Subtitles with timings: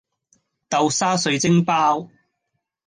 [0.67, 2.09] 豆沙水晶包